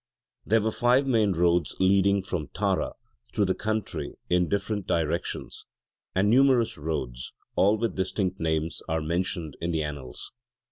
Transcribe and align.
There 0.47 0.61
were 0.61 0.71
five 0.71 1.05
main 1.05 1.33
roads 1.33 1.75
leading 1.79 2.23
from 2.23 2.47
Tara 2.55 2.93
through 3.35 3.45
the 3.45 3.53
country 3.53 4.15
in 4.31 4.49
different 4.49 4.87
directions: 4.87 5.67
and 6.15 6.27
numerous 6.27 6.75
roads 6.75 7.33
all 7.55 7.77
with 7.77 7.97
distinct 7.97 8.39
names 8.39 8.81
are 8.89 8.99
mentioned 9.03 9.57
in 9.61 9.69
the 9.71 9.83
annals. 9.83 10.31